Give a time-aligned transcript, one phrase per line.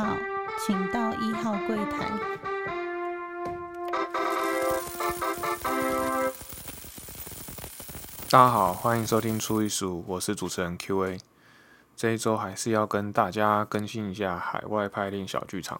[0.00, 0.16] 号，
[0.64, 2.10] 请到一号柜台。
[8.30, 11.18] 大家好，欢迎收听初一十五，我是主持人 Q A。
[11.94, 15.78] 这一周还是要跟大家更新一下海外派练小剧场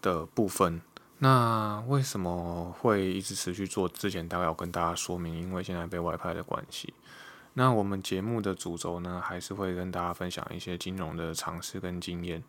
[0.00, 0.80] 的部分。
[1.18, 3.86] 那为什么会一直持续做？
[3.86, 6.94] 之前大概要跟大家说明，因为现在被外派的关系。
[7.52, 12.42] 那我们节目的主轴呢，还是会跟大家分享一些金融的尝试跟经验，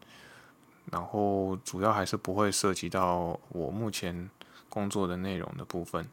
[0.91, 4.29] 然后主要还是不会涉及到我目前
[4.69, 6.07] 工作的内容的部分。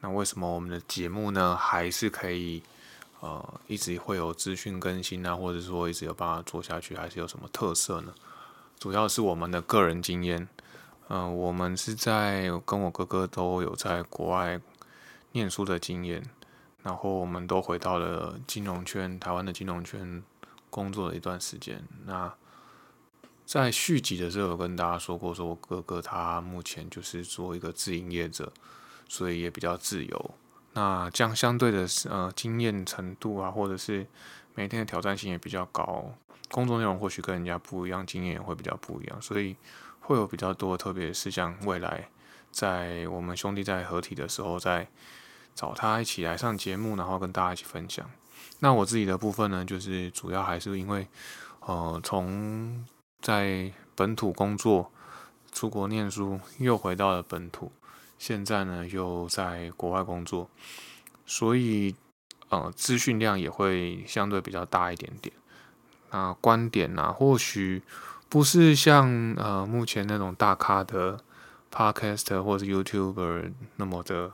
[0.00, 2.62] 那为什么我们的节目呢，还是可以
[3.20, 8.12] 呃一直会有资讯更新啊，或者说一直有办法做下去，还是有什么特色呢？
[8.78, 10.48] 主要是我们的个人经验，
[11.08, 14.60] 嗯，我们是在跟我哥哥都有在国外
[15.32, 16.22] 念书的经验。
[16.82, 20.20] 然后我们都回到了金融圈，台湾的金融圈
[20.68, 21.80] 工作了一段时间。
[22.06, 22.34] 那
[23.52, 28.50] 在续集的时候有跟大家说过，说我哥哥他目前就是做一个自营业者，
[29.10, 30.34] 所以也比较自由。
[30.72, 34.06] 那这样相对的呃经验程度啊，或者是
[34.54, 36.14] 每天的挑战性也比较高，
[36.50, 39.54] 工作内容或许跟人家不一样，经验也会比较不一样，所以
[40.00, 42.08] 会有比较多特别是像未来
[42.50, 44.88] 在我们兄弟在合体的时候再。
[45.54, 48.10] 找他一起来上节目，然后跟大家一起分享。
[48.60, 51.06] 那我自己的部分呢，就是主要还是因为，
[51.60, 52.82] 呃，从
[53.22, 54.92] 在本土工作、
[55.50, 57.72] 出国念书，又回到了本土，
[58.18, 60.50] 现在呢又在国外工作，
[61.24, 61.94] 所以
[62.50, 65.34] 呃，资讯量也会相对比较大一点点。
[66.10, 67.82] 那观点呢，或许
[68.28, 71.18] 不是像呃目前那种大咖的
[71.70, 74.32] Podcast 或者 YouTuber 那么的。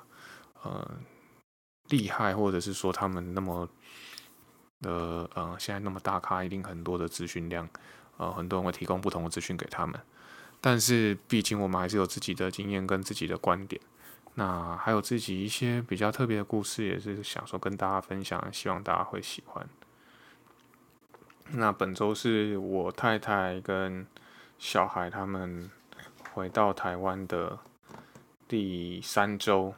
[0.64, 0.90] 呃，
[1.88, 3.68] 厉害，或者是说他们那么
[4.80, 7.66] 的呃，现在那么大咖，一定很多的资讯量，
[8.18, 9.98] 呃，很多人会提供不同的资讯给他们。
[10.60, 13.80] 但是，毕竟我们还是有自己的经验跟自己的观点，
[14.34, 19.66] 那还有自己一些比较特别的故事，也是想说跟大家分享，希望大家会喜欢。
[21.52, 24.06] 那本周是我太太跟
[24.58, 25.70] 小孩他们
[26.32, 27.58] 回到台湾的
[28.46, 29.74] 第三周。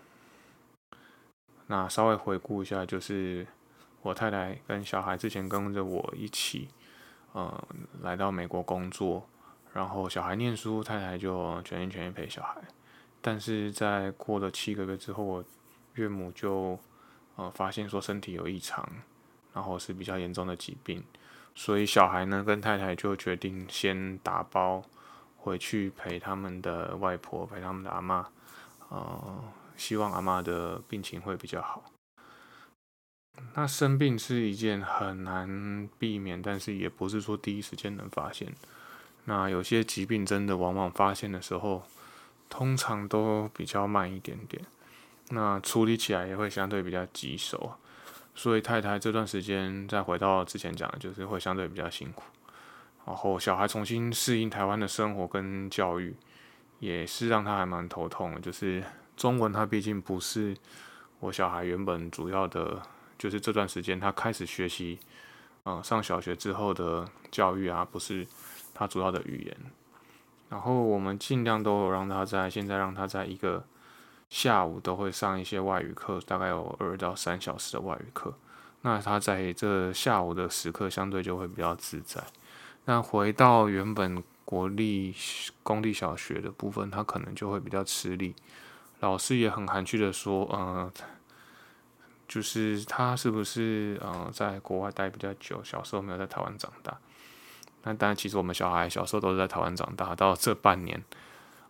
[1.66, 3.46] 那稍微回顾一下，就是
[4.02, 6.68] 我太太跟小孩之前跟着我一起，
[7.32, 7.64] 呃，
[8.02, 9.26] 来到美国工作，
[9.72, 12.56] 然后小孩念书，太太就全心全意陪小孩。
[13.20, 15.44] 但是在过了七个月之后，我
[15.94, 16.78] 岳母就
[17.36, 18.86] 呃发现说身体有异常，
[19.52, 21.02] 然后是比较严重的疾病，
[21.54, 24.82] 所以小孩呢跟太太就决定先打包
[25.36, 28.26] 回去陪他们的外婆，陪他们的阿妈，
[28.88, 29.44] 呃。
[29.76, 31.82] 希望阿妈的病情会比较好。
[33.54, 38.52] 那生病是一件很难避免，但是也不是说第一时间能发现。
[39.24, 41.82] 那有些疾病真的往往发现的时候，
[42.48, 44.62] 通常都比较慢一点点。
[45.30, 47.74] 那处理起来也会相对比较棘手。
[48.34, 52.22] 所以太太这段时间再回到之前讲的，就是会相对比较辛苦。
[53.06, 56.14] 然后小孩重新适应台湾的生活跟教育，
[56.78, 58.82] 也是让他还蛮头痛的，就是。
[59.16, 60.56] 中文它毕竟不是
[61.18, 62.80] 我小孩原本主要的，
[63.20, 64.98] 就是这段时间他开始学习，
[65.66, 68.26] 嗯，上小学之后的教育啊，不是
[68.72, 69.56] 他主要的语言。
[70.48, 73.62] 然后我们尽量都有让他在现在让他在一个
[74.30, 78.32] 下午都会上一些外语课，大概有二到三小时的外语课。
[78.80, 82.24] 那他在这下午的时刻相对就会比较自在。
[82.86, 85.14] 那回到原本国立
[85.62, 88.34] 公立小学的部分，他可能就会比较吃力。
[89.00, 90.90] 老师也很含蓄的说，呃，
[92.30, 96.96] 就是他是不是呃在国外待比较久，小时候没有在台湾长大。
[97.82, 101.02] 那当然，其实我们小孩小时候都是在台湾长大，到这半年，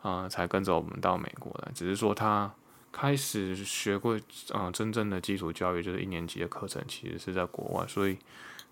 [0.03, 1.73] 啊，才跟着我们到美国来。
[1.73, 2.53] 只是说他
[2.93, 4.21] 开始学过，
[4.53, 8.19] 嗯，真正的基础教育，就是一年级的课程，其实是在国外，所以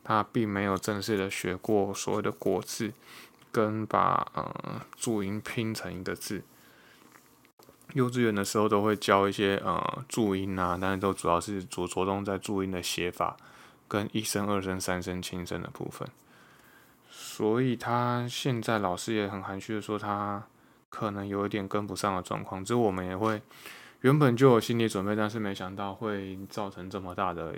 [0.05, 2.93] 他并没有正式的学过所谓的国字，
[3.51, 6.43] 跟把呃注音拼成一个字。
[7.95, 13.37] 幼稚园的时候都会教一些呃注音啊，但是都主要是着着重在注音的写法
[13.89, 16.07] 跟一声、二声、三声、轻声的部分。
[17.11, 20.45] 所以他现在老师也很含蓄的说，他
[20.91, 22.65] 可能有一点跟不上的状况。
[22.65, 23.41] 这我们也会
[24.03, 27.55] 原本就有心理准备，但是没想到会造成这么大的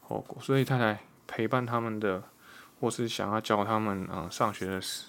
[0.00, 0.38] 后果。
[0.40, 2.22] 所以太太陪伴他们的，
[2.80, 5.06] 或是想要教他们嗯上学的时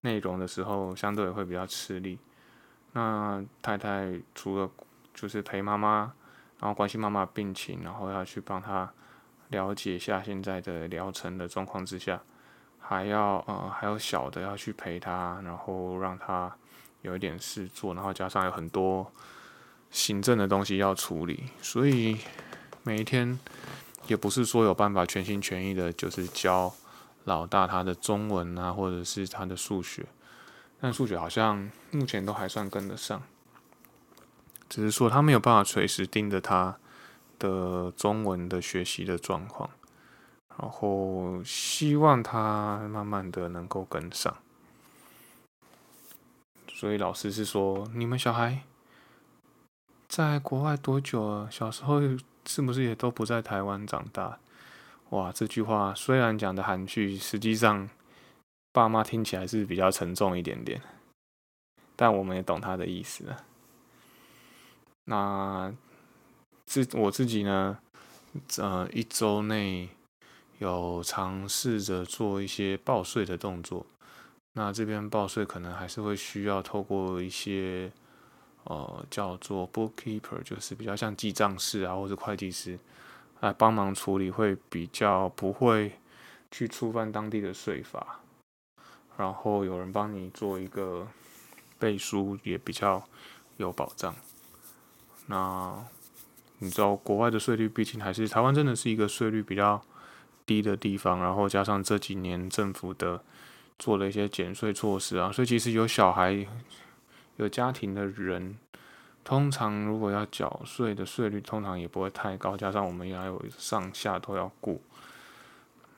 [0.00, 2.18] 内容的时候，相对会比较吃力。
[2.92, 4.70] 那太太除了
[5.14, 6.12] 就是陪妈妈，
[6.60, 8.90] 然后关心妈妈病情，然后要去帮她
[9.48, 12.20] 了解一下现在的疗程的状况之下，
[12.78, 16.54] 还要呃还有小的要去陪她，然后让她
[17.02, 19.10] 有一点事做，然后加上有很多
[19.90, 22.18] 行政的东西要处理，所以
[22.82, 23.38] 每一天
[24.06, 26.72] 也不是说有办法全心全意的，就是教
[27.24, 30.04] 老大他的中文啊，或者是他的数学，
[30.80, 33.22] 但数学好像目前都还算跟得上，
[34.68, 36.78] 只是说他没有办法随时盯着他
[37.38, 39.70] 的中文的学习的状况。
[40.60, 44.36] 然后希望他慢慢的能够跟上，
[46.66, 48.62] 所以老师是说，你们小孩
[50.08, 51.48] 在国外多久了？
[51.48, 52.00] 小时候
[52.44, 54.40] 是不是也都不在台湾长大？
[55.10, 57.88] 哇，这句话虽然讲的含蓄，实际上
[58.72, 60.80] 爸妈听起来是比较沉重一点点，
[61.96, 63.44] 但我们也懂他的意思了。
[65.04, 65.74] 那
[66.66, 67.78] 自我自己呢，
[68.58, 69.88] 呃，一周内。
[70.60, 73.86] 有尝试着做一些报税的动作，
[74.54, 77.92] 那这边报税可能还是会需要透过一些
[78.64, 82.76] 呃叫做 bookkeeper，就是比较像记账师啊，或者会计师
[83.38, 85.92] 来帮忙处理，会比较不会
[86.50, 88.18] 去触犯当地的税法，
[89.18, 91.06] 然后有人帮你做一个
[91.78, 93.06] 背书，也比较
[93.58, 94.16] 有保障。
[95.26, 95.84] 那
[96.60, 99.82] 你知道国外的税率，毕竟还是台湾真的是一个税率比较。
[100.48, 103.22] 低的地方，然后加上这几年政府的
[103.78, 106.48] 做了一些减税措施啊，所以其实有小孩、
[107.36, 108.56] 有家庭的人，
[109.22, 112.56] 通常如果要缴税的税率，通常也不会太高。
[112.56, 114.80] 加上我们也还有上下都要顾，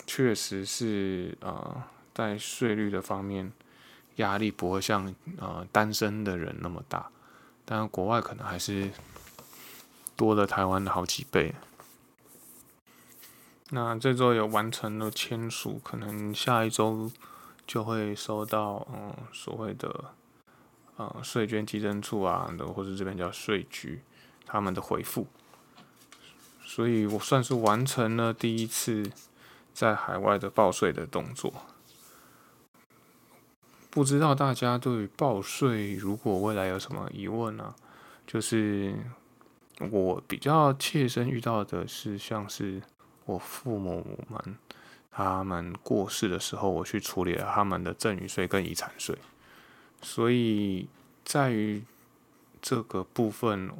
[0.04, 1.80] 确实是呃，
[2.20, 3.50] 在税率的方面
[4.16, 7.08] 压力不会像呃单身的人那么大，
[7.64, 8.90] 但国外可能还是
[10.16, 11.54] 多了台湾的好几倍。
[13.70, 17.10] 那这周有完成了签署，可能下一周
[17.66, 20.12] 就会收到，嗯，所谓的
[20.96, 24.02] 呃税捐稽征处啊，或者这边叫税局
[24.44, 25.26] 他们的回复，
[26.66, 29.10] 所以我算是完成了第一次
[29.72, 31.50] 在海外的报税的动作。
[33.90, 37.74] 不知道大家对报税如果未来有什么疑问呢？
[38.26, 38.94] 就是
[39.90, 42.80] 我比较切身遇到的是像是。
[43.26, 44.56] 我父母们
[45.12, 49.16] 他们过世的时候，我去处理了他们的赠与税跟遗产税，
[50.02, 50.88] 所以
[51.24, 51.84] 在于
[52.60, 53.70] 这个部分，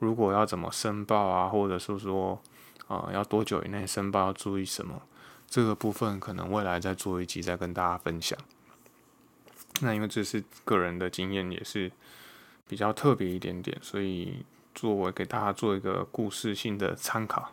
[0.00, 2.40] 如果要怎么申报啊，或者是说
[2.88, 5.00] 啊要多久以内申报，要注意什么，
[5.48, 8.36] 这个部分可能未来再做一集再跟大家分享。
[9.80, 11.90] 那因为这是个人的经验，也是
[12.68, 14.44] 比较特别一点点，所以
[14.74, 17.52] 作为给大家做一个故事性的参考。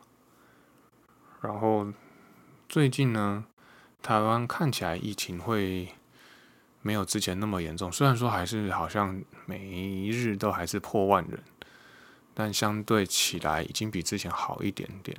[1.41, 1.87] 然后
[2.67, 3.45] 最近呢，
[4.01, 5.89] 台湾看起来疫情会
[6.81, 7.91] 没有之前那么严重。
[7.91, 11.39] 虽然说还是好像每一日都还是破万人，
[12.33, 15.17] 但相对起来已经比之前好一点点。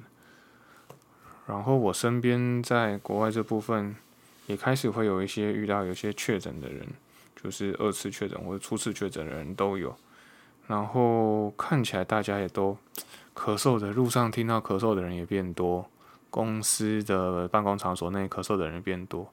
[1.47, 3.97] 然后我身边在国外这部分
[4.49, 6.85] 也开始会有一些遇到有些确诊的人，
[7.41, 9.97] 就是二次确诊或者初次确诊的人都有。
[10.67, 12.77] 然后看起来大家也都
[13.35, 15.89] 咳嗽的，路上听到咳嗽的人也变多。
[16.31, 19.33] 公司的办公场所内咳嗽的人变多，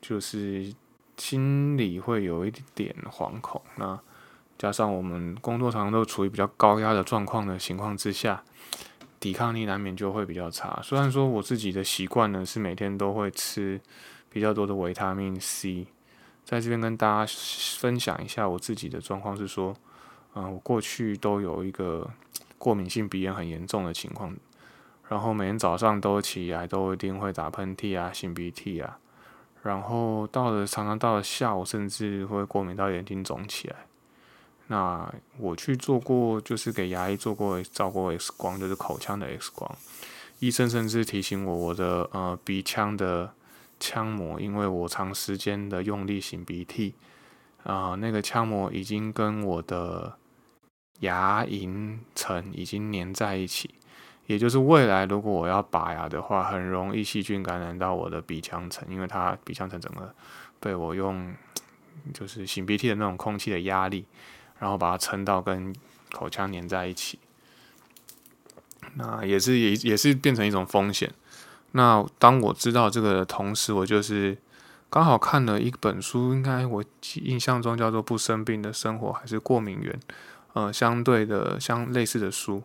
[0.00, 0.74] 就是
[1.16, 3.62] 心里会有一点惶恐。
[3.76, 3.96] 那
[4.58, 8.42] 加上我们工作常常都处于比较高压的状况的情况之下，
[9.20, 10.80] 抵抗力难免就会比较差。
[10.82, 13.80] 虽然说我自己的习惯呢是每天都会吃
[14.32, 15.86] 比较多的维他命 C，
[16.44, 17.32] 在这边跟大家
[17.78, 19.74] 分享一下我自己的状况是说，
[20.34, 22.08] 嗯，我过去都有一个
[22.56, 24.34] 过敏性鼻炎很严重的情况。
[25.08, 28.98] 然后每天早上都起来都一定会打喷嚏啊、擤鼻涕啊，
[29.64, 33.76] 然后到了常常到了下午，甚至会过敏到眼睛肿起来。
[34.68, 39.68] 那我去做过，就是给牙医做过照过 X 光，就是口腔的 X 光。
[40.38, 43.34] 医生甚至提醒我，我的呃鼻腔的
[43.80, 46.94] 腔膜，因为我长时间的用力擤鼻涕，
[47.64, 50.16] 啊，那个腔膜已经跟我的
[51.00, 53.74] 牙龈层已经粘在一起。
[54.26, 60.14] 也就是未来，如果我要拔牙的话，很容易细菌感染到我的鼻腔层，因为它鼻腔层整个
[60.60, 61.34] 被我用
[62.14, 64.04] 就是擤鼻涕的那种空气的压力，
[64.60, 65.74] 然后把它撑到跟
[66.12, 67.18] 口腔粘在一起，
[68.94, 71.12] 那也是也也是变成一种风险。
[71.72, 74.36] 那当我知道这个的同时，我就是
[74.88, 76.84] 刚好看了一本书，应该我
[77.22, 80.00] 印象中叫做《不生病的生活》还是过敏源，
[80.54, 82.62] 呃，相对的相类似的书。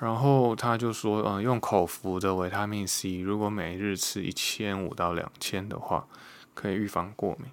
[0.00, 6.06] 然后他就说，嗯，用口服的维他命 C，如果每日吃一千五到两千的话，
[6.54, 7.48] 可以预防过敏。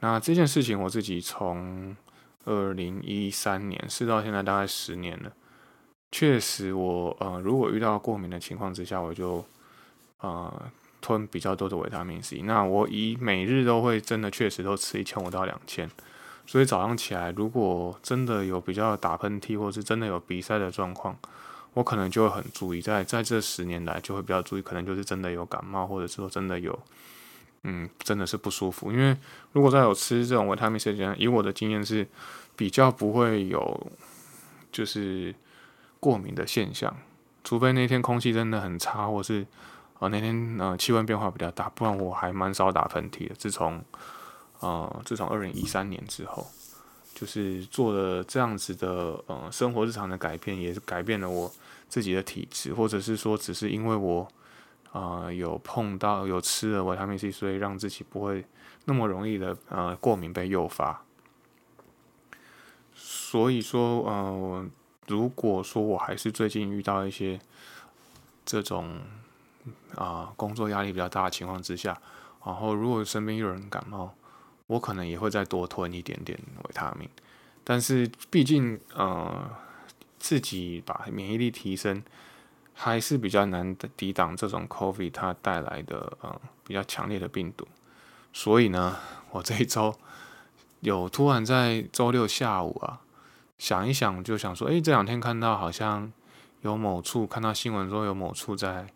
[0.00, 1.94] 那这件事情我自己从
[2.44, 5.32] 二零一三年试到现在大概十年了，
[6.10, 9.44] 确实我呃，如果遇到过敏的情况之下，我就
[10.22, 10.52] 呃
[11.00, 12.40] 吞比较多的维他命 C。
[12.42, 15.88] 那我以每日都会真的确实都吃一千五到两千。
[16.44, 21.16] 所以早上起来，如果真的有比较打喷嚏，或是真的有鼻塞的状况，
[21.72, 26.76] 我可能就会很注意，在在这十年来就会比较注意，可能就是真的有感冒，或者是说真的有，
[27.62, 28.90] 嗯，真的是不舒服。
[28.90, 29.16] 因为
[29.52, 32.06] 如果在有吃这种维他命 C 以我的经验是
[32.56, 33.92] 比较不会有
[34.72, 35.32] 就是
[36.00, 36.94] 过敏的现象，
[37.44, 39.46] 除非那天空气真的很差，或是
[40.02, 43.34] 啊那天呃气温变化比较大，不然我还蛮少打喷嚏的。
[43.36, 43.80] 自从
[44.58, 46.44] 呃，自从二零一三年之后，
[47.14, 51.48] 就是做了这样子的呃生活日常的改变，也是改变了我
[51.88, 54.26] 自己的体质，或者是说，只是因为我
[54.90, 58.44] 啊有碰到有吃了维他命 C，所以让自己不会
[58.86, 61.04] 那么容易的呃过敏被诱发。
[62.92, 64.66] 所以说，呃，
[65.06, 67.40] 如果说我还是最近遇到一些
[68.44, 69.00] 这种
[69.94, 71.96] 啊工作压力比较大的情况之下，
[72.44, 74.14] 然后如果身边有人感冒，
[74.66, 77.08] 我可能也会再多吞一点点维他命，
[77.62, 79.50] 但是毕竟呃
[80.18, 82.02] 自己把免疫力提升，
[82.74, 87.66] 还是比较难抵挡这种 COVID 它带来的呃比较强烈的病毒，
[88.32, 88.96] 所以呢，
[89.30, 89.94] 我这一周
[90.80, 93.00] 有突然在周六下午啊
[93.58, 96.10] 想一想，就想说，诶，这两天看到好像
[96.62, 98.86] 有某处看到新闻说有某处在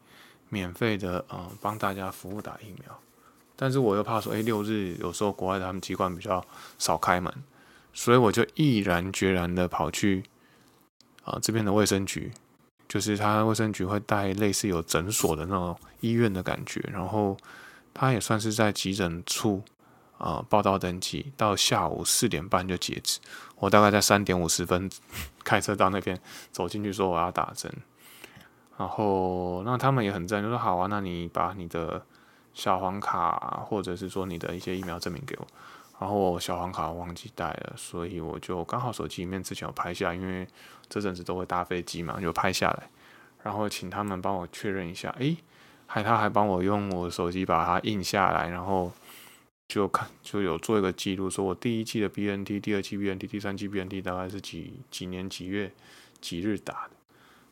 [0.48, 2.98] 免费的啊帮大家服务打疫苗。
[3.58, 6.44] 但是我又怕说，哎，六日有时候国外他们机关比较
[6.78, 7.32] 少开门，
[7.94, 10.22] 所以我就毅然决然的跑去
[11.24, 12.30] 啊这边的卫生局，
[12.86, 17.34] 就是他卫生局会带类似有诊所的那种医院的感觉，然后
[17.94, 19.62] 他也算是在急诊处
[20.18, 23.18] 啊报到登记，到下午四点半就截止，
[23.56, 24.90] 我大概在三点五十分
[25.42, 26.20] 开车到那边
[26.52, 27.72] 走进去说我要打针，
[28.78, 32.04] 然后那他们也很赞，就说好啊，那你把你的。
[32.56, 35.46] 小黄卡，或者是说你的一些疫苗证明给我，
[36.00, 40.48] 然后我小黄卡忘记带了，所以我就刚好手机里面之前有拍下，因为
[40.88, 42.88] 这阵子都会搭飞机嘛，就拍下来，
[43.42, 45.36] 然后请他们帮我确认一下，诶，
[45.86, 48.90] 还他还帮我用我手机把它印下来，然后
[49.68, 55.70] 就看就有做一个记录，说我第一季的 BNT，第二季 BNT，第三季 BNT 大概是几几年几月
[56.22, 56.95] 几日打的，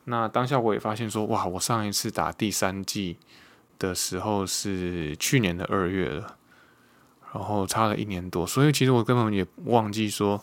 [0.05, 3.17] 那当下我也发现说，哇，我上一次打第三季。
[3.77, 6.37] 的时候是去年的二月了，
[7.33, 10.41] 然后差了一年多，所以其实我根本也忘记说，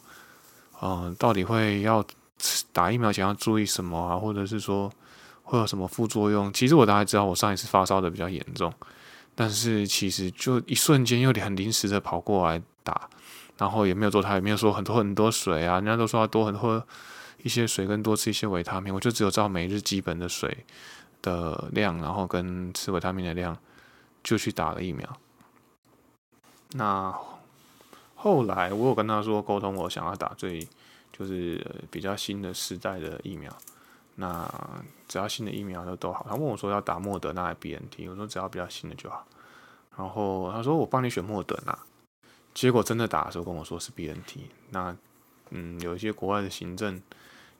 [0.82, 2.04] 嗯，到底会要
[2.74, 4.92] 打疫苗前要注意什么啊，或者是说
[5.42, 6.52] 会有什么副作用？
[6.52, 8.70] 其实我大概知道，我上一次发烧的比较严重，
[9.34, 13.08] 但是其实就一瞬间又很临时的跑过来打，
[13.56, 16.86] 然后也没有做它，也没有说很多很多水啊，人家都说要多很多
[17.42, 20.64] 一些水跟多吃一些维他命，我就只有照每日基本的水。
[21.24, 23.56] 的量，然后跟吃维他命的量，
[24.24, 25.08] 就去打了疫苗。
[26.72, 27.16] 那
[28.16, 30.66] 后来我有跟他说沟通，我想要打最
[31.12, 33.56] 就是比较新的时代的疫苗。
[34.16, 34.52] 那
[35.06, 36.26] 只要新的疫苗就都好。
[36.28, 39.24] 他问我说要打莫德纳 B N T，我说只要比较新的就好。
[39.96, 41.78] 然后他说我帮你选莫德纳。
[42.52, 44.50] 结果真的打的时候跟我说是 B N T。
[44.70, 44.96] 那
[45.50, 47.00] 嗯，有一些国外的行政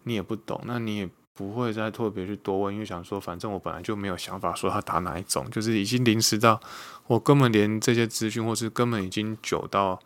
[0.05, 1.11] 你也不懂，那你也。
[1.35, 6.61] 不会再特别去多问，因为想说，反正我本来就没有想法说他打哪一种，就是已经临时到
[7.07, 9.99] 我根本连这些资讯，或是根本已经久到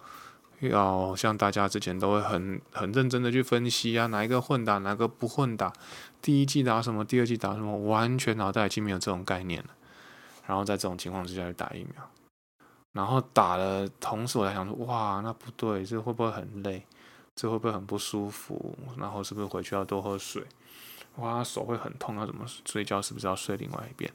[0.61, 5.73] 要像大家之前都会很很认真的去分析啊，哪一个混打，哪个不混打，
[6.23, 9.71] 第一季打什么，第二季打什么，完全脑袋已经没有这种概念了。
[10.47, 12.09] 然后在这种情况之下去打疫苗，
[12.93, 16.87] 然后打了，同时我在想说，哇，那不对，这会不会很累？
[17.37, 18.75] 这会不会很不舒服？
[18.97, 20.43] 然后是不是回去要多喝水？
[21.17, 23.01] 哇，手会很痛，要怎么睡觉？
[23.01, 24.11] 是不是要睡另外一边？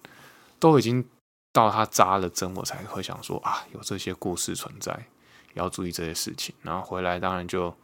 [0.59, 1.07] 都已经
[1.53, 5.07] 到他扎了针，我才会想说啊，有这些故事存在，
[5.53, 6.53] 要注意这些事情。
[6.61, 7.75] 然后回来，当然就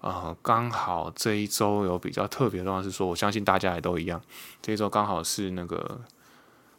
[0.00, 4.20] 呃，刚好这一周有比较特别的状况是说，我相信大家也都一样，
[4.60, 6.00] 这一周刚好是那个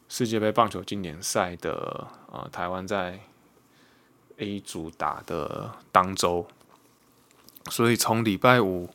[0.10, 3.20] 世界杯棒球经典赛的呃，台湾在
[4.38, 6.48] A 组打的当周，
[7.70, 8.90] 所以从礼拜五。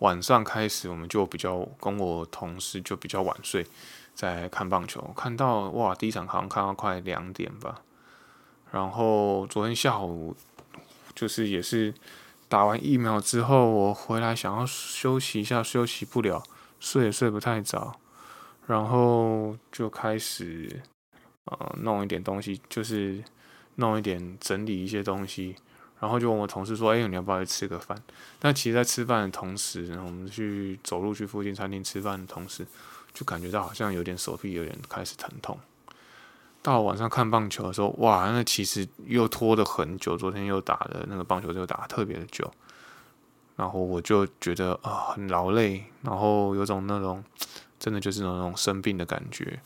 [0.00, 3.66] 晚上开始，我们就比较跟我同事就比较晚睡，
[4.14, 7.82] 在看棒球，看到哇，第一场好像看到快两点吧。
[8.70, 10.36] 然后昨天下午
[11.16, 11.92] 就是也是
[12.48, 16.44] 打完疫苗之后，我回来想要休息一下，休息不了，
[16.78, 17.98] 睡也睡不太早。
[18.68, 20.80] 然后就开始
[21.46, 23.24] 呃弄一点东西，就是
[23.74, 25.56] 弄一点整理一些东西，
[26.00, 28.00] 然后就问我同事说：“哎，你要不要去吃个饭？”
[28.38, 32.66] 但其实，在吃饭的同时，我们去走路去附近餐厅吃饭的同时，
[33.12, 35.58] 就感觉到好像有点手臂有点开始疼痛。
[36.60, 40.16] 到晚上看棒球的时候，哇，那其实又拖得很久。
[40.16, 42.50] 昨天又打的那个棒球就打特别的久，
[43.56, 47.22] 然后我就觉得啊很劳累，然后有种那种
[47.78, 49.60] 真的就是那种生病的感觉。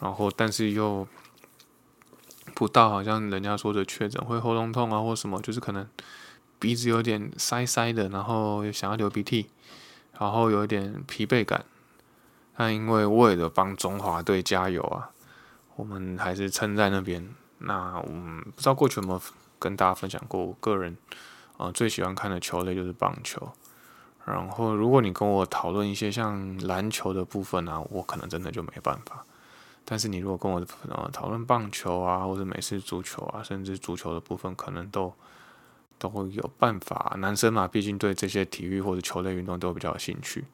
[0.00, 1.06] 然后但是又
[2.60, 5.88] 不到好像人家说的确诊会喉咙痛啊或什么，就是可能
[6.58, 9.48] 鼻子有点塞塞的，然后想要流鼻涕，
[10.18, 11.64] 然后有一点疲惫感。
[12.54, 15.08] 但因为为了帮中华队加油啊。
[15.76, 17.26] 我们还是撑在那边。
[17.60, 19.22] 那我们不知道过去有没有
[19.58, 20.94] 跟大家分享过，我个人
[21.56, 23.50] 啊最喜欢看的球类就是棒球。
[24.26, 29.24] 然后，如果你跟我讨论一些像篮球的部分啊，我可能真的就没办法。
[29.90, 35.12] 但是你如果跟我呃讨论棒球啊，或者美式足球啊，甚至足球的部分，可能都
[35.98, 37.16] 都会有办法。
[37.18, 40.44] 男生嘛，毕竟对这些体育或者球类运动都比较有兴趣。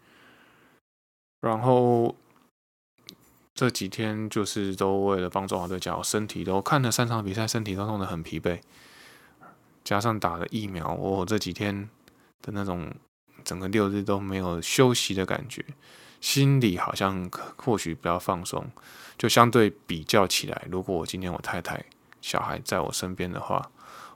[1.42, 2.16] 然后。
[3.58, 8.60] 这几天就是都为了帮中华队加油，身体都看了三场比赛，身体都弄得很疲惫。
[9.82, 11.88] 加上打了疫苗，我这几天
[12.42, 12.92] 的那种
[13.44, 15.64] 整个六日都没有休息的感觉，
[16.20, 18.64] 心里好像或许比较放松。
[19.18, 21.82] 就相对比较起来，如果我今天我太太、
[22.20, 23.70] 小孩在我身边的话，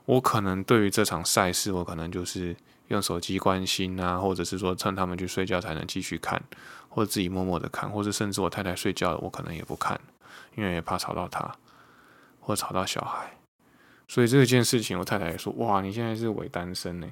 [0.05, 2.55] 我可能对于这场赛事，我可能就是
[2.89, 6.41] 用手机关心啊，或者是说趁他们去睡觉才能继续看。
[6.93, 9.97] 或者自己默默的看，或者甚至我太太睡觉了，我可能也不看，
[10.55, 11.55] 因为也怕吵到她，
[12.41, 13.31] 或吵到小孩。
[14.09, 17.07] 所以这件事情，我太太也说：“哇，你现在是伪单身呢。”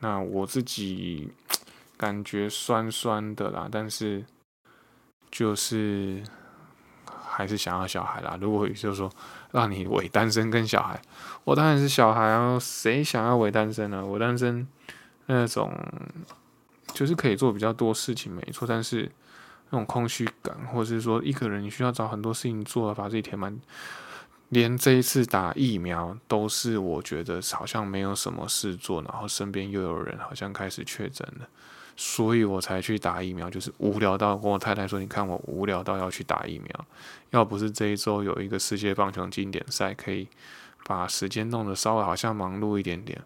[0.00, 1.32] 那我自己
[1.98, 4.24] 感觉酸酸的啦，但是
[5.30, 6.22] 就是
[7.06, 8.38] 还是想要小孩啦。
[8.40, 9.12] 如果就是说
[9.50, 11.02] 让你伪单身跟小孩，
[11.44, 14.06] 我当然是小孩啊，谁想要伪单身呢？
[14.06, 14.66] 伪单身
[15.26, 15.70] 那种。
[16.94, 19.02] 就是可以做比较多事情，没错，但是
[19.68, 23.56] 那种空虚感，或者是说一个人你需要找很多事情做，把自己填满。
[24.48, 31.46] 连这一次打疫苗，都是我觉得好像没有什么事做，然后身边又有人好像开始确诊了，
[32.00, 33.50] 所以我才去打疫苗。
[33.50, 36.86] 就是无聊到跟我太太说：“你看我无聊到要去打疫苗。”
[37.30, 40.28] 要不是这一周有一个世界棒球经典赛，可以
[40.86, 43.20] 把时间弄得稍微好像忙碌一点点。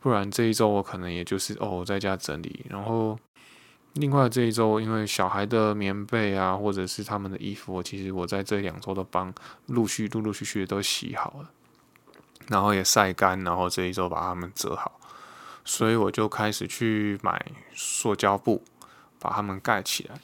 [0.00, 3.16] 不然这一周我可能也就是哦在家整理，然后
[3.92, 9.32] 另外这一周因为小孩的棉被啊或者是他们的衣服，其实我在这两周都帮
[9.66, 11.50] 陆续陆陆续续都洗好了，
[12.48, 14.98] 然后也晒干，然后这一周把它们折好，
[15.64, 17.44] 所以我就开始去买
[17.74, 18.62] 塑胶布
[19.18, 20.20] 把它们盖起来。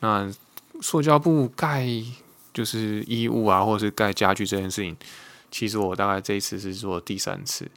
[0.00, 0.32] 那
[0.80, 1.86] 塑胶布盖
[2.52, 4.96] 就是衣物啊或者是盖家具这件事情，
[5.50, 7.70] 其实我大概这一次是做第三次，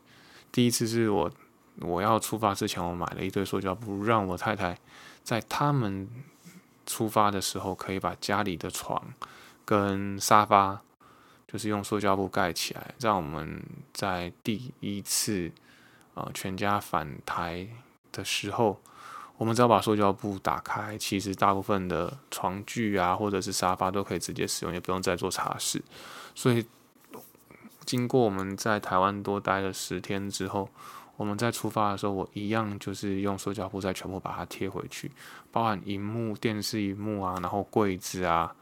[0.51, 1.31] 第一次是我。
[1.79, 4.77] 我要出发之前，我买了一堆塑胶布，让我太太
[5.23, 6.07] 在他们
[6.85, 9.03] 出发的时候，可以把家里的床
[9.65, 10.79] 跟沙发，
[11.47, 13.59] 就是用塑胶布盖起来，让我们
[13.91, 15.51] 在第一次
[16.13, 17.67] 啊全家返台
[18.11, 18.79] 的时候，
[19.37, 25.81] 我们只要把塑胶布打开，其实大部分的床具啊或者是沙发都可以直接使用，也不用再做擦拭。
[26.33, 26.65] 所以
[27.85, 30.69] 经过我们在台湾多待了十天之后。
[31.15, 35.11] 我们在出发的时候，我一样就是用塑胶布再全部把它贴回去，
[35.51, 38.53] 包含荧幕、电视荧幕啊，然后柜子啊，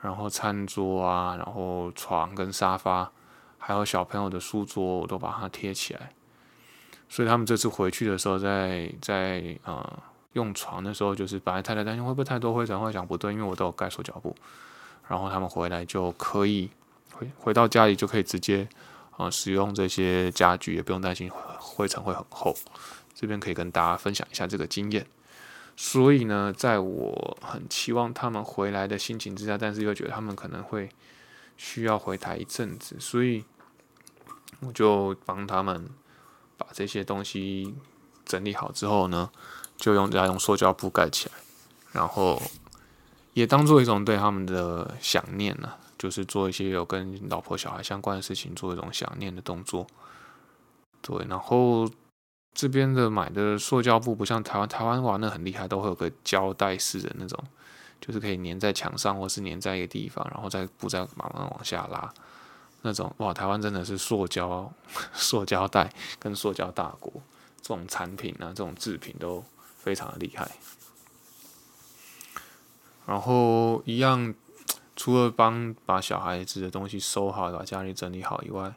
[0.00, 3.10] 然后餐桌啊，然后床跟沙发，
[3.58, 6.12] 还有小朋友的书桌，我都把它贴起来。
[7.12, 14.34] 所以他们这次回去的时候，在在呃用床的时候，就是本来太太担心会不会太多灰尘，会想不对，因为我都有盖手脚布，
[15.08, 16.70] 然后他们回来就可以
[17.12, 18.66] 回回到家里就可以直接。
[19.18, 22.56] 啊，使用这些家具也不用担心灰尘会很厚，
[23.14, 25.06] 这边可以跟大家分享一下这个经验。
[25.76, 30.88] 所以呢，在我很期望他们回来的心情之下，但是又觉得他们可能会
[31.58, 33.44] 需要回台一阵子，所以
[34.60, 35.86] 我就帮他们
[36.62, 37.74] 把这些东西
[38.24, 39.30] 整理好之后呢，
[39.76, 41.34] 就用家用塑胶布盖起来，
[41.92, 42.40] 然后
[43.34, 45.72] 也当做一种对他们的想念呢。
[45.98, 49.86] 就是做一些有跟老婆小孩相关的事情，做一种想念的动作。
[51.00, 51.88] 对，然后
[52.52, 57.38] 这边的买的塑胶布不像台湾，台湾玩的很厉害，都会有个胶带式的那种，
[58.00, 62.12] 就是可以粘在墙上，或是粘在一个地方，然后再布再慢慢往下拉
[62.82, 63.12] 那种。
[63.18, 64.72] 哇，台湾真的是塑胶、
[65.14, 67.12] 塑胶袋跟塑胶大国，
[67.60, 69.42] 这种产品啊，这种制品都
[69.78, 70.50] 非常的厉害。
[73.06, 74.32] 然后一样，
[74.94, 78.72] 除了帮把小孩子的东西收好，把家里整理好以外，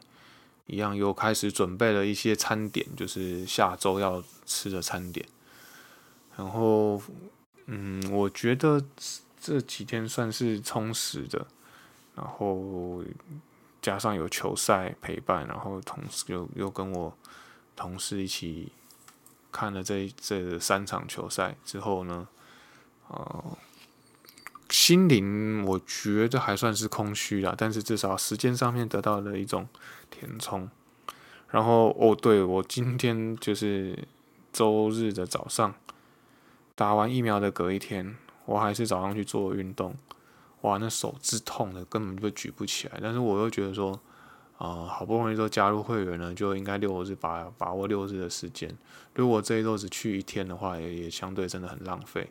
[0.66, 5.24] 一样又开始准备了一些餐点，就是下周要吃的餐点。
[6.36, 7.00] 然后，
[7.66, 8.84] 嗯，我觉得
[9.40, 11.46] 这几天算是充实的。
[12.16, 13.02] 然后
[13.86, 17.16] 加上有球赛陪伴，然后同时又又跟我
[17.76, 18.72] 同事一起
[19.52, 22.26] 看了这这三场球赛之后呢，
[23.06, 23.44] 呃。
[24.68, 29.68] 心灵我觉得还算是空虚啦，但是至少时间上面得到了一种
[30.10, 30.68] 填充。
[31.50, 33.96] 然后哦，对我今天就是
[34.52, 35.72] 周日的早上
[36.74, 39.94] 打完疫苗的隔一天，我还是早上去做运动。
[40.66, 42.98] 哇，那手指痛的根本就举不起来。
[43.00, 43.92] 但是我又觉得说，
[44.58, 48.76] 啊，好不容易都加入会员了，就应该六日把把握六日的时间。
[49.14, 52.28] 如果这一周只去一天的话，也也相对真的很浪费。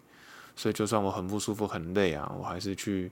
[0.54, 3.10] 所以，就算我很不舒服、很累啊，我还是去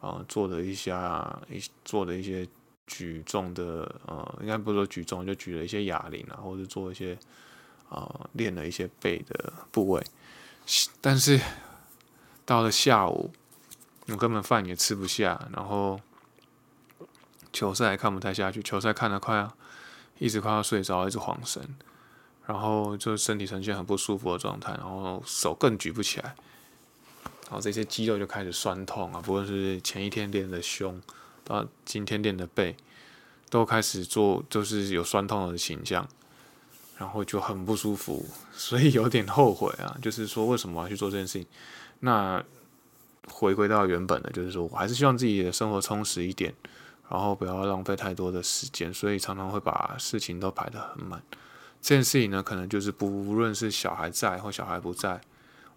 [0.00, 2.46] 啊做了一下一做了一些
[2.86, 7.18] 举重的呃，应该不是说举重，就举了一些哑铃啊，或者做一些
[7.88, 10.00] 啊练了一些背的部位。
[11.00, 11.40] 但是
[12.46, 13.32] 到了下午，
[14.06, 15.98] 我根本饭也吃不下，然后
[17.52, 19.56] 球赛也看不太下去，球赛看得快要
[20.18, 21.62] 一直快要睡着，一直晃神，
[22.46, 26.34] 然后就身体呈现很不舒服的状态，然后手更举不起来。
[27.44, 31.00] 然后这些肌肉就开始酸痛啊，不论是前一天练的胸，
[31.44, 32.76] 到今天练的背，
[33.50, 36.08] 都开始做，就是有酸痛的倾向，
[36.96, 41.46] 然后就很不舒服，所以有点后悔啊，就是说为什么要去做这件事情？
[42.00, 42.42] 那
[43.28, 46.54] 回归到原本的，就是说我还是希望自己的生活充实一点，
[47.08, 51.22] 然后不要浪费太多的时间，所以常常会把事情都排得很满。
[51.80, 55.20] 这件事情呢，可能就是不论是小孩在或小孩不在。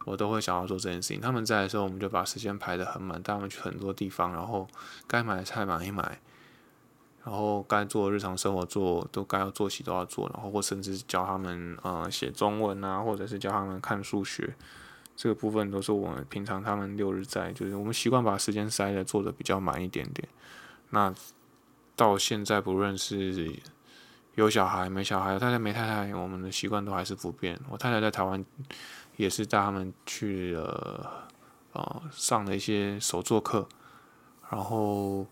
[0.06, 1.20] 我都会想要做这件事情。
[1.20, 4.66] 他们在的时候，我们就把时间排得很满，带他们去很多地方，然后
[5.06, 6.18] 该买的菜买一买，
[7.26, 14.56] 然后该做日常生活做都该要做起都要做，然后或甚至教他们呃写中文啊，或者是教他们看数学，
[15.18, 20.30] 这个部分都是我们平常他们六日在，就是我们习惯把时间塞的做的比较满一点点。
[20.92, 21.14] 那
[21.98, 23.54] 到现在，不论是
[24.36, 27.60] 有小孩没小孩，太太没太太，我们的习惯都还是不变。
[27.70, 28.46] 我太太在台湾。
[29.16, 31.28] 也是带他们去了，
[31.74, 33.68] 啊，上了一些手作课，
[34.52, 35.26] 然后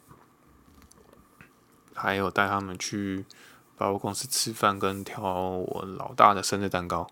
[1.93, 3.23] 还有带他们去
[3.77, 7.07] 百货公司吃饭，跟挑我老大的生日蛋糕。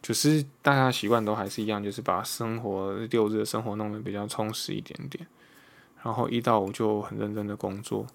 [0.00, 5.26] 就是大家习惯都还是一样，就是把生活六日的生活弄得比较充实一点点，
[6.02, 8.06] 然后一到五就很认真的工作。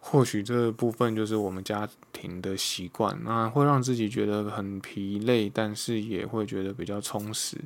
[0.00, 7.58] 或许这部分就是我们家庭的习惯，那会让自己觉得很疲累，但是也会觉得比较充实。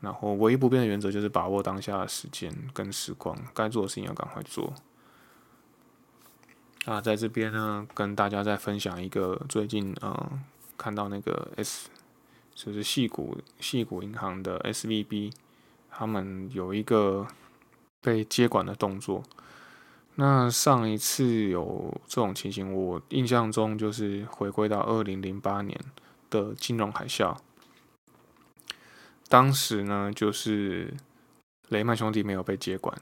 [0.00, 4.72] 然后唯一不变的原则就是把握当下的时间跟时光，该做的事情要赶快做。
[6.86, 10.40] 啊，在这边呢，跟大家再分享一个最近嗯
[10.78, 11.90] 看到那个 S，
[12.62, 15.32] 就是细谷细谷银行的 SVB，
[15.88, 17.26] 他们有一个
[18.02, 19.22] 被接管的动作。
[20.16, 25.80] 那上一次有这种情形，我印象中就是回归到二零零八年
[26.28, 27.34] 的金融海啸。
[29.26, 30.92] 当时呢，就是
[31.68, 32.94] 雷曼兄弟没有被接管，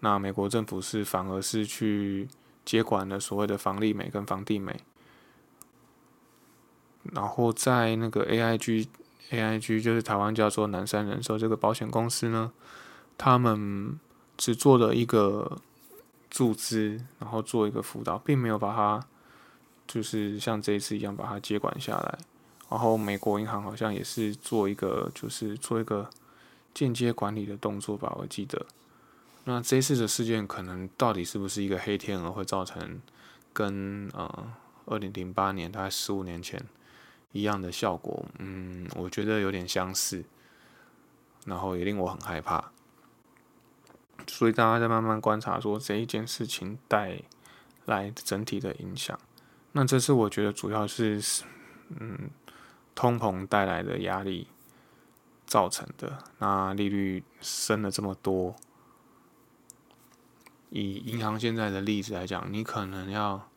[0.00, 2.26] 那美国政府是反而是去
[2.64, 4.80] 接管了所谓的房利美跟房地美。
[7.12, 12.52] 然后在那个 AIG，AIG 就是台湾叫做南山人寿这个保险公司呢，
[13.18, 13.98] 他们
[14.36, 15.58] 只做了一个。
[16.34, 19.06] 注资，然后做一个辅导，并没有把它，
[19.86, 22.18] 就是像这一次一样把它接管下来。
[22.70, 26.08] 然后美国银行好像也是做一个，就是做一个
[26.72, 28.64] 间接管理的动作吧，我记得。
[29.44, 33.02] 那这次的事件可能到底是不是一个黑天鹅，会造成
[33.52, 34.50] 跟呃
[34.86, 36.58] 二零零八年大概十五年前
[37.32, 38.24] 一样的效果？
[38.38, 40.24] 嗯，我觉得有点相似，
[41.44, 42.70] 然后也令我很害怕。
[44.28, 47.22] 所以大家在慢慢观察，说这一件事情带
[47.86, 49.18] 来整体的影响。
[49.72, 51.20] 那这次我觉得主要是，
[51.88, 52.30] 嗯，
[52.94, 54.46] 通膨带来的压力
[55.46, 56.18] 造成的。
[56.38, 58.54] 那利率升了这么多，
[60.70, 63.48] 以银行现在的例子来讲，你可能要，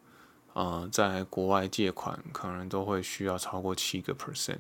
[0.56, 4.60] 呃，在国外借款，可能都会需要超过七个 percent。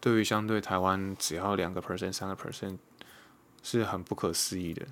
[0.00, 2.78] 对于相对台湾只要两个 percent、三个 percent，
[3.62, 4.84] 是很不可思议的。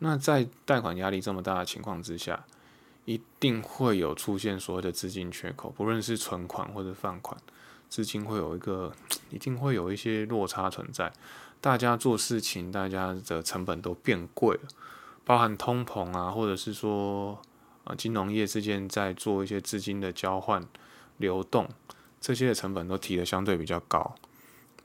[0.00, 2.44] 那在贷款压力这么大的情况之下，
[3.06, 7.40] 一定会有出现所谓的资金缺口，不论是存款或者放款，
[7.88, 8.92] 资金会有一个
[9.30, 11.10] 一定会有一些落差存在。
[11.62, 14.68] 大家做事情，大家的成本都变贵了，
[15.24, 17.40] 包含通膨啊，或者是说
[17.84, 20.66] 啊，金融业之间在做一些资金的交换、
[21.18, 21.68] 流动，
[22.20, 24.14] 这些的成本都提的相对比较高。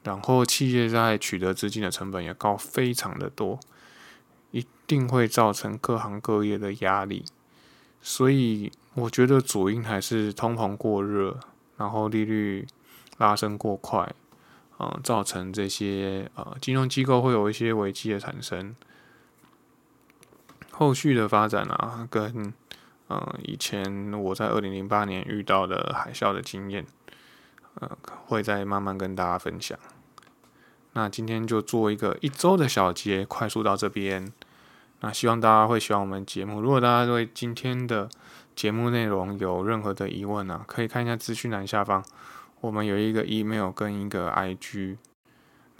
[0.04, 3.60] 然后企业在取得资金的成本也高，非常的多，
[4.52, 7.26] 一定会造成各行各业的压力。
[8.02, 11.40] 所以我觉得主因还是通膨过热，
[11.78, 12.66] 然后利率
[13.18, 14.14] 拉升过快。
[14.82, 18.74] 嗯，造成这些呃金融机构会有一些危机的产生，
[20.72, 22.54] 后续的发展啊，跟
[23.10, 26.86] 嗯以前我在二零零八年遇到的海啸的经验，
[27.76, 29.78] 呃，会再慢慢跟大家分享。
[30.94, 34.32] 那今天就做一个一周的小结，快速到这边。
[35.02, 36.60] 那希望大家会喜欢我们节目。
[36.62, 38.10] 如果大家对今天的
[38.56, 42.04] 节目内容有任何的疑问呢，可以看一下资讯栏下方。
[42.62, 44.98] 我们有一个 email 跟一个 IG，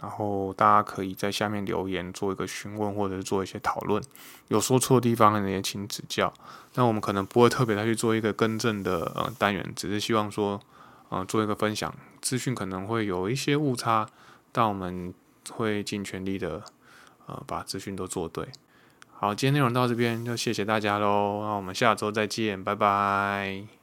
[0.00, 4.02] 然后大家可以在下面留言做一个询问，或者是做一些讨论。
[4.48, 6.32] 有说错的地方也请指教。
[6.74, 10.60] 那我们可能不会特别再去做一个更正的呃单元，只是希望说，
[11.08, 14.08] 呃，做一个分享资讯可能会有一些误差，
[14.52, 15.12] 但我们
[15.50, 16.62] 会尽全力的
[17.26, 18.48] 呃把资讯都做对。
[19.12, 23.79] 好，今天内容到这边就谢谢大家喽，那我们下周再见，拜拜。